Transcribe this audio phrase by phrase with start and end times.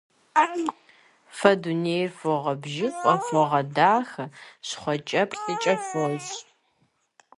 [1.37, 4.25] Фэ дунейр фогъэбжьыфӀэ, фогъэдахэ,
[4.67, 6.35] щхъуэкӀэплъыкӀэ фощӀ.